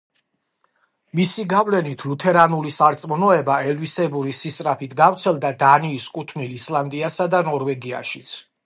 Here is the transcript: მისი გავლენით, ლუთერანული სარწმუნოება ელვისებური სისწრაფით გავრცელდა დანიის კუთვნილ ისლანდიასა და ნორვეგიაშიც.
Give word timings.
მისი 1.19 1.43
გავლენით, 1.51 2.05
ლუთერანული 2.13 2.73
სარწმუნოება 2.77 3.59
ელვისებური 3.73 4.35
სისწრაფით 4.41 4.99
გავრცელდა 5.05 5.53
დანიის 5.65 6.11
კუთვნილ 6.19 6.61
ისლანდიასა 6.61 7.33
და 7.37 7.49
ნორვეგიაშიც. 7.53 8.39